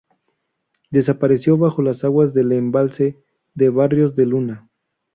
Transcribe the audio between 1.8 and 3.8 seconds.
las aguas del embalse de